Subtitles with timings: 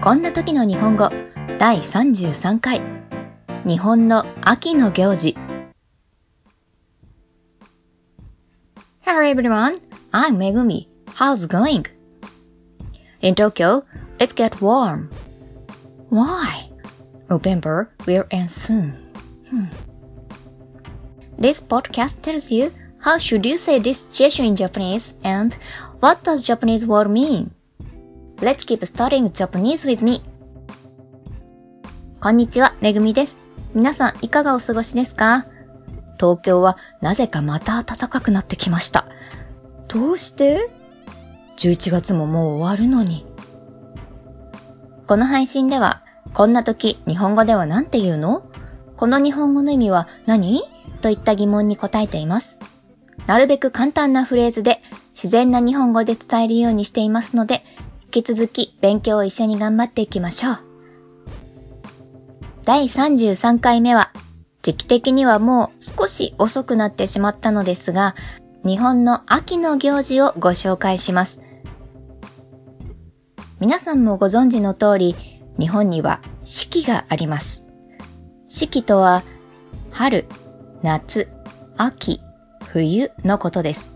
[0.00, 1.10] こんな時の日本語
[1.58, 2.80] 第33回
[3.64, 5.36] 日本の秋の行事
[9.00, 9.78] Hello everyone,
[10.12, 10.88] I'm Megumi.
[11.14, 11.86] How's it going?
[13.20, 13.84] In Tokyo,
[14.18, 15.10] it's get warm.
[16.10, 16.68] Why?
[17.30, 18.94] November will end soon.
[19.48, 19.66] Hmm.
[21.38, 22.70] This podcast tells you
[23.00, 25.56] how should you say this situation in Japanese and
[26.00, 27.52] what does Japanese word mean?
[28.41, 30.23] Let's keep studying Japanese with me.
[32.19, 33.39] こんにちは、めぐみです。
[33.75, 35.45] 皆さんいかがお過ごしですか？
[36.19, 39.05] 東京はなぜかまた暖かくなってきました。
[39.87, 40.71] どうして
[41.57, 43.27] ?11 月ももう終わるのに。
[45.05, 48.43] この配信では、こんな時日本語では何て言うの？
[48.97, 50.63] この日本語の意味は何？
[51.03, 52.57] といった疑問に答えています。
[53.27, 57.63] なるべく簡単なフレーズで自然な日本語で伝えるようにしていますので、
[58.13, 60.59] 引き続き勉強を一緒に頑張っていきましょう。
[62.65, 64.11] 第33回目は、
[64.61, 68.15] 時期的にはもう少し遅くなってしまったのですが、
[68.65, 71.39] 日本の秋の行事をご紹介します。
[73.61, 75.15] 皆さんもご存知の通り、
[75.57, 77.63] 日本には四季があります。
[78.49, 79.23] 四季とは、
[79.89, 80.25] 春、
[80.83, 81.29] 夏、
[81.77, 82.19] 秋、
[82.65, 83.95] 冬のことです。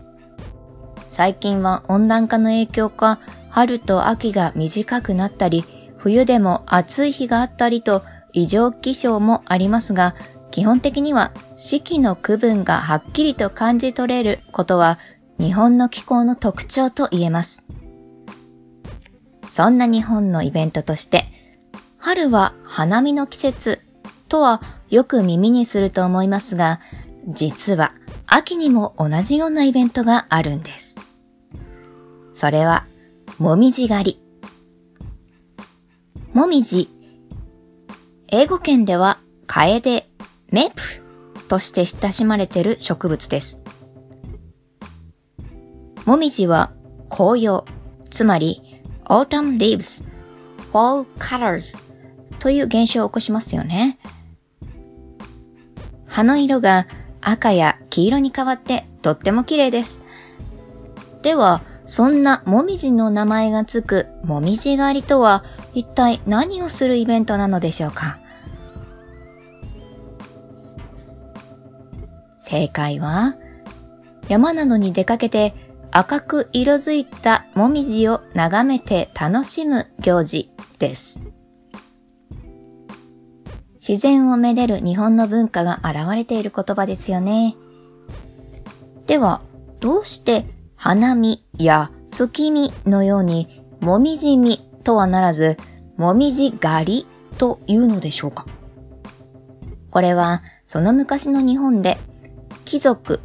[1.04, 3.18] 最近は温暖化の影響か、
[3.56, 5.64] 春と秋が短くなったり、
[5.96, 8.02] 冬でも暑い日があったりと
[8.34, 10.14] 異常気象もありますが、
[10.50, 14.98] 基本的には四季の区分がはっきりと感じ取れることは
[15.38, 17.64] 日本の気候の特徴と言えます。
[19.48, 21.24] そんな日本のイベントとして、
[21.96, 23.80] 春は花見の季節
[24.28, 24.60] とは
[24.90, 26.80] よく耳にすると思いますが、
[27.26, 27.94] 実は
[28.26, 30.96] 秋にも同じようなイベントがあるんです。
[32.34, 32.84] それは、
[33.38, 34.20] もみじ狩り。
[36.32, 36.88] もみじ。
[38.28, 40.08] 英語圏では、カエデ、
[40.50, 40.80] メープ
[41.46, 43.60] として親しまれている植物です。
[46.06, 46.72] もみじは
[47.10, 47.66] 紅葉、
[48.08, 50.02] つまり autumn leaves,
[50.72, 51.76] fall colors
[52.38, 53.98] という現象を起こしますよね。
[56.06, 56.86] 葉の色が
[57.20, 60.00] 赤や黄色に変わってとっても綺麗です。
[61.20, 68.18] では、そんなもみじの名前がつくもみじ狩りとは一体何をするイベントなのでしょうか？
[72.38, 73.36] 正解は、
[74.28, 75.54] 山などに出かけて
[75.90, 81.18] 赤く色づいたもみじを眺めて楽しむ行事です。
[83.80, 87.56] 自然をめでる日本の文化が現れている言葉ですよね。
[89.06, 89.40] では、
[89.78, 90.44] どうして
[90.86, 95.56] 花見や月見のようにもみじみとはならず、
[95.96, 97.06] もみじ狩り
[97.38, 98.46] というのでしょうか？
[99.90, 101.98] これは、その昔の日本で、
[102.64, 103.18] 貴族、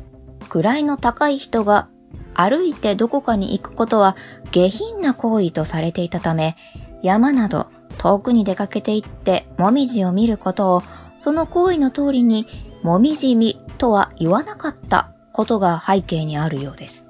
[0.50, 1.88] 位の高い人が
[2.34, 4.16] 歩いてどこかに行くことは
[4.50, 6.58] 下品な行為とされていたため、
[7.04, 7.68] 山など
[8.00, 10.82] 遠くに出かけて行ってもみじを見ることを、
[11.20, 12.48] その行為の通りに
[12.82, 17.06] もみじみとは言わなかったことが背景にあるようです。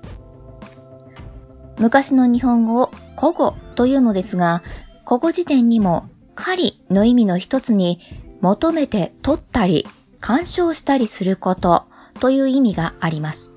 [1.82, 4.62] 昔の日本語を古語というのですが、
[5.04, 8.00] 古語辞典にも狩りの意味の一つに
[8.40, 9.88] 求めて取ったり
[10.20, 11.86] 干渉したりすること
[12.20, 13.52] という意味があります。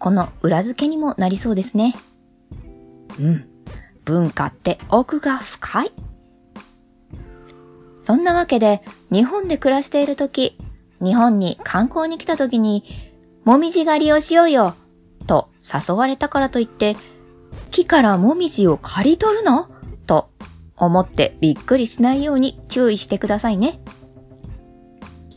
[0.00, 1.94] この裏付けにもなりそうですね。
[3.20, 3.48] うん。
[4.04, 5.92] 文化って奥が深い。
[8.02, 8.82] そんなわけで、
[9.12, 10.58] 日本で暮らしているとき、
[11.00, 12.82] 日本に観光に来たときに、
[13.44, 14.87] もみじ狩りをしようよ、と
[15.72, 16.96] 誘われたからといって、
[17.70, 19.68] 木からもみじを刈り取るの？
[20.06, 20.30] と
[20.76, 23.80] 思ってびっくりしないように注意してくださいね。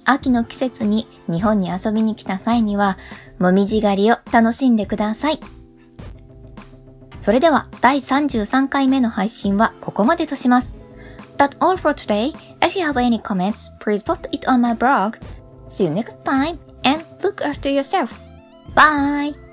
[0.04, 2.98] 秋の季節に日本に遊びに来た際には、
[3.40, 5.40] もみじ狩りを楽しんでください。
[7.20, 10.74] それでは第33回目の配信はここまでとします。
[11.38, 12.34] That's all for today.
[12.62, 15.18] If you have any comments, please post it on my blog.
[15.70, 18.10] See you next time and look after yourself.
[18.76, 19.51] Bye!